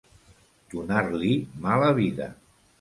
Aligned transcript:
Donar-li 0.71 1.31
mala 1.69 1.95
vida. 2.03 2.35